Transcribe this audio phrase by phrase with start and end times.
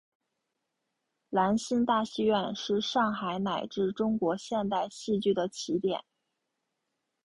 [1.29, 6.03] 兰心大戏院是上海乃至中国现代戏剧的起点。